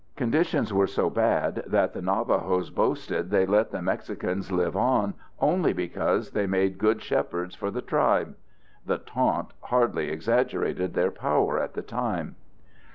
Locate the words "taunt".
8.97-9.49